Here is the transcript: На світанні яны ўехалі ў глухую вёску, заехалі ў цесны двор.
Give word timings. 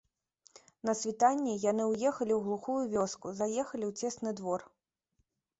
На 0.87 0.93
світанні 1.01 1.53
яны 1.71 1.83
ўехалі 1.91 2.33
ў 2.35 2.39
глухую 2.47 2.79
вёску, 2.97 3.35
заехалі 3.41 3.85
ў 3.89 3.93
цесны 4.03 4.29
двор. 4.41 4.67